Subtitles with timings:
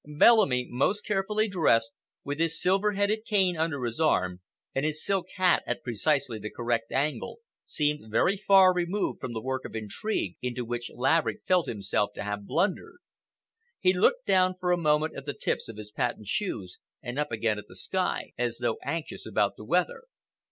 [0.07, 1.93] Bellamy, most carefully dressed,
[2.23, 4.41] with his silver headed cane under his arm,
[4.73, 9.41] and his silk hat at precisely the correct angle, seemed very far removed from the
[9.41, 12.97] work of intrigue into which Laverick felt himself to have blundered.
[13.79, 17.31] He looked down for a moment at the tips of his patent shoes and up
[17.31, 20.05] again at the sky, as though anxious about the weather.